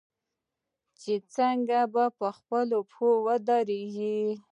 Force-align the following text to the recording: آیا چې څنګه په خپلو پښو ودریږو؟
آیا 0.03 0.95
چې 1.01 1.13
څنګه 1.35 1.79
په 2.21 2.27
خپلو 2.37 2.77
پښو 2.89 3.09
ودریږو؟ 3.25 4.15